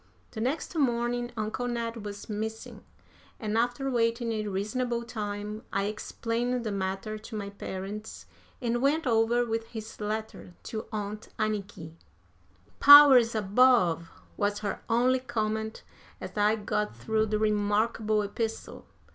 [0.31, 2.83] The next morning Uncle Ned was missing,
[3.39, 8.25] and, after waiting a reasonable time I explained the matter to my parents,
[8.59, 11.93] and went over with his letter to Aunt Anniky.
[12.79, 15.83] "Powers above!" was her only comment
[16.19, 18.87] as I got through the remarkable epistle.